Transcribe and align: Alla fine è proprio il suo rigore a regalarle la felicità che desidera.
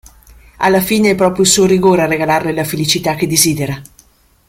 Alla 0.57 0.79
fine 0.81 1.11
è 1.11 1.15
proprio 1.15 1.43
il 1.43 1.49
suo 1.51 1.67
rigore 1.67 2.01
a 2.01 2.05
regalarle 2.07 2.53
la 2.53 2.63
felicità 2.63 3.13
che 3.13 3.27
desidera. 3.27 3.79